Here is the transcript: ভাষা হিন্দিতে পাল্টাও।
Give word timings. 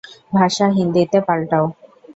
ভাষা 0.33 0.65
হিন্দিতে 0.77 1.17
পাল্টাও। 1.27 1.65